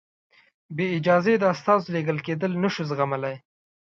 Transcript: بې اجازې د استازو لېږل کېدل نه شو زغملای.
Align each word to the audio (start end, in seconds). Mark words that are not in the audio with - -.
بې 0.75 0.85
اجازې 0.97 1.33
د 1.39 1.43
استازو 1.53 1.91
لېږل 1.93 2.17
کېدل 2.27 2.51
نه 2.63 2.69
شو 2.73 2.83
زغملای. 2.89 3.35